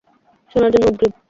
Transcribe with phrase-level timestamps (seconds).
[0.51, 1.13] শোনার জন্য উদগ্রীব।